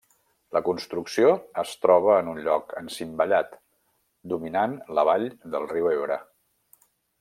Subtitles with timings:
[0.55, 1.27] La construcció
[1.63, 3.55] es troba en un lloc encimbellat,
[4.35, 6.23] dominant la vall del riu Ebre.